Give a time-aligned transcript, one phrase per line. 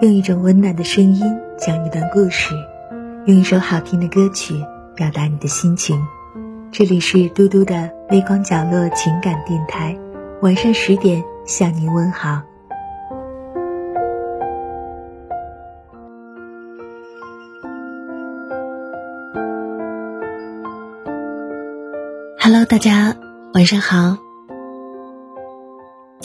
[0.00, 1.22] 用一种温暖的声音
[1.58, 2.54] 讲一段故事，
[3.26, 4.54] 用一首好听的歌曲
[4.94, 6.00] 表达你的心情。
[6.72, 9.98] 这里是嘟嘟的微光角落情感电台，
[10.40, 12.40] 晚上十点向您问好。
[22.38, 23.14] Hello，大家
[23.52, 24.25] 晚上好。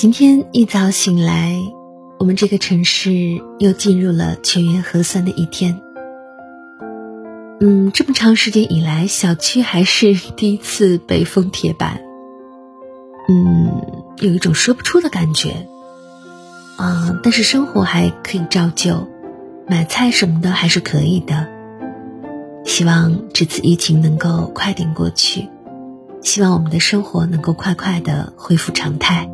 [0.00, 1.60] 今天一早醒来，
[2.18, 3.12] 我们这个城市
[3.58, 5.78] 又进入了全员核酸的一天。
[7.60, 12.00] 嗯，这么长时间以来，小区还是第一次被封铁板。
[13.28, 13.82] 嗯，
[14.16, 15.66] 有一种说不出的感觉。
[16.78, 19.06] 啊，但是生活还可以照旧，
[19.68, 21.46] 买菜什么的还是可以的。
[22.64, 25.50] 希望这次疫情能够快点过去。
[26.22, 29.30] 希望我们的生活能够快快的恢复常态。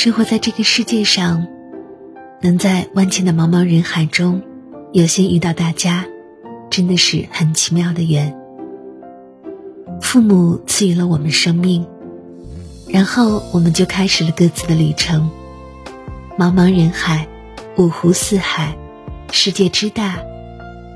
[0.00, 1.44] 生活在这个世界上，
[2.40, 4.40] 能在万千的茫茫人海中，
[4.92, 6.06] 有幸遇到大家，
[6.70, 8.32] 真的是很奇妙的缘。
[10.00, 11.84] 父母赐予了我们生命，
[12.86, 15.28] 然后我们就开始了各自的旅程。
[16.38, 17.26] 茫茫人海，
[17.76, 18.78] 五湖四海，
[19.32, 20.20] 世界之大，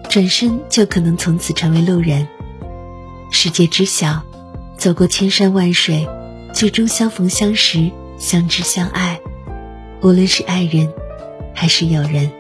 [0.08, 2.28] 转身就可能从此成为路人。
[3.33, 4.23] 世界之小，
[4.78, 6.06] 走过千山万水，
[6.55, 7.91] 最终相逢相识，
[8.23, 9.20] 相知相爱。
[10.01, 10.91] 无论是爱人，
[11.53, 12.31] 还是友人，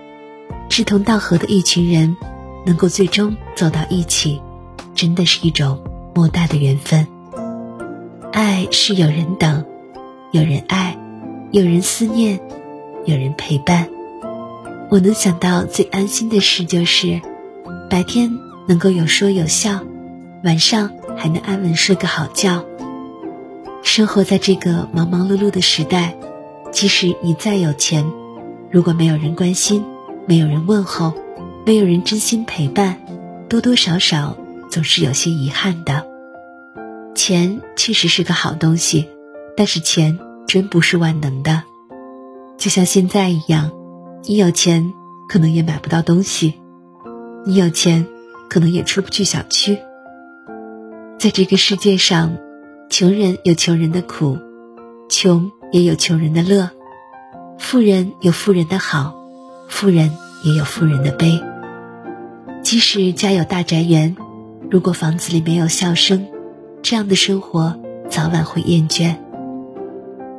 [0.68, 2.16] 志同道合的一群人，
[2.64, 4.40] 能够最终走到一起，
[4.94, 5.82] 真的是一种
[6.14, 7.06] 莫大的缘分。
[8.32, 9.64] 爱是有人等，
[10.30, 10.96] 有人爱，
[11.50, 12.40] 有人思念，
[13.04, 13.88] 有人陪伴。
[14.88, 17.20] 我能想到最安心的事，就是
[17.90, 18.30] 白天
[18.68, 19.80] 能够有说有笑。
[20.44, 22.64] 晚上还能安稳睡个好觉。
[23.82, 26.16] 生活在这个忙忙碌碌的时代，
[26.70, 28.10] 即使你再有钱，
[28.70, 29.84] 如果没有人关心，
[30.26, 31.12] 没有人问候，
[31.66, 33.00] 没有人真心陪伴，
[33.48, 34.36] 多多少少
[34.70, 36.06] 总是有些遗憾的。
[37.14, 39.08] 钱确实是个好东西，
[39.56, 41.64] 但是钱真不是万能的。
[42.56, 43.72] 就像现在一样，
[44.24, 44.94] 你有钱
[45.28, 46.54] 可能也买不到东西，
[47.44, 48.06] 你有钱
[48.48, 49.78] 可能也出不去小区。
[51.18, 52.38] 在这个世界上，
[52.92, 54.36] 穷人有穷人的苦，
[55.08, 56.68] 穷也有穷人的乐；
[57.58, 59.14] 富人有富人的好，
[59.66, 60.10] 富人
[60.44, 61.40] 也有富人的悲。
[62.62, 64.14] 即使家有大宅园，
[64.70, 66.26] 如果房子里没有笑声，
[66.82, 67.80] 这样的生活
[68.10, 69.16] 早晚会厌倦。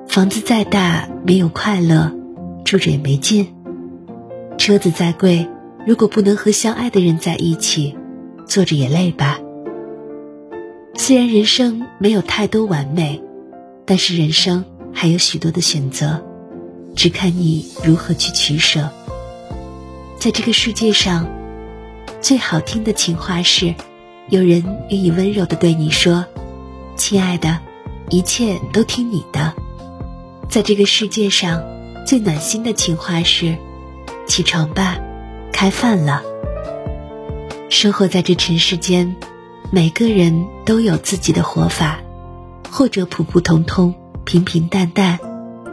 [0.08, 2.12] 房子再大，没有快乐，
[2.64, 3.47] 住着也没劲；
[4.59, 5.50] 车子再贵，
[5.88, 7.97] 如果不能和相爱的人在一起，
[8.46, 9.40] 坐着也累吧。
[11.06, 13.22] 虽然人生没有太多完美，
[13.86, 16.24] 但是人生还有许多的选择，
[16.96, 18.90] 只看你如何去取舍。
[20.18, 21.28] 在这个世界上，
[22.22, 23.75] 最好听的情话是，
[24.30, 26.25] 有人愿意温柔的对你说
[26.96, 27.59] ：“亲爱的，
[28.09, 29.53] 一切都听你的。”
[30.50, 31.62] 在这个世界上，
[32.08, 33.58] 最暖心的情话是
[34.25, 34.97] ：“起床吧，
[35.52, 36.24] 开饭了。”
[37.68, 39.18] 生活在这尘世间。
[39.75, 42.00] 每个人都有自己的活法，
[42.69, 45.17] 或者普普通通、平平淡淡，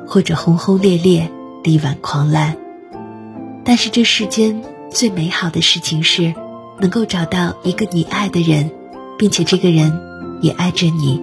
[0.06, 1.30] 或者轰轰烈烈、
[1.62, 2.56] 力挽狂澜。
[3.62, 6.34] 但是这世间最美好的事情是，
[6.78, 8.70] 能够找到一个你爱的人，
[9.18, 10.00] 并且这个人
[10.40, 11.22] 也爱着你。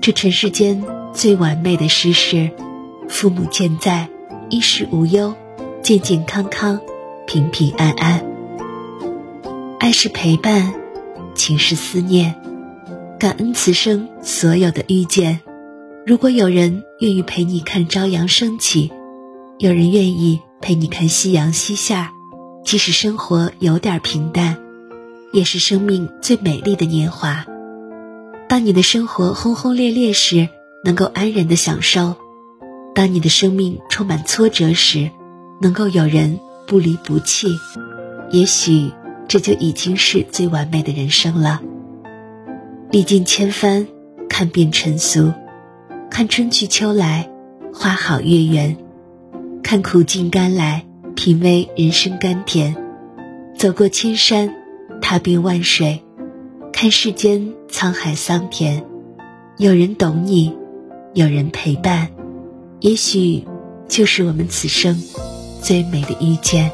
[0.00, 2.48] 这尘世间最完美的事是，
[3.08, 4.08] 父母健在，
[4.50, 5.34] 衣食无忧，
[5.82, 6.78] 健健康康，
[7.26, 8.24] 平平安安。
[9.80, 10.85] 爱是陪伴。
[11.36, 12.34] 情是思念，
[13.20, 15.40] 感恩此生所有的遇见。
[16.04, 18.90] 如果有人愿意陪你看朝阳升起，
[19.58, 22.12] 有人愿意陪你看夕阳西下，
[22.64, 24.56] 即使生活有点平淡，
[25.32, 27.44] 也是生命最美丽的年华。
[28.48, 30.48] 当你的生活轰轰烈烈时，
[30.84, 32.14] 能够安然的享受；
[32.94, 35.10] 当你的生命充满挫折时，
[35.60, 37.48] 能够有人不离不弃。
[38.32, 38.90] 也许。
[39.28, 41.60] 这就已经是最完美的人生了。
[42.90, 43.86] 历尽千帆，
[44.28, 45.32] 看遍尘俗，
[46.10, 47.28] 看春去秋来，
[47.74, 48.76] 花好月圆；
[49.62, 50.86] 看苦尽甘来，
[51.16, 52.76] 品味人生甘甜。
[53.56, 54.54] 走过千山，
[55.02, 56.02] 踏遍万水，
[56.72, 58.84] 看世间沧海桑田。
[59.58, 60.56] 有人懂你，
[61.14, 62.10] 有人陪伴，
[62.80, 63.44] 也许
[63.88, 65.02] 就是我们此生
[65.60, 66.70] 最美的遇见。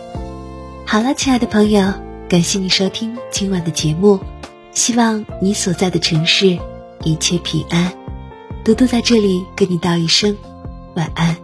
[0.85, 2.12] 好了，亲爱的朋友。
[2.32, 4.19] 感谢你收听今晚的节目，
[4.73, 6.58] 希望你所在的城市
[7.05, 7.93] 一切平安。
[8.64, 10.34] 嘟嘟在这里跟你道一声
[10.94, 11.42] 晚安。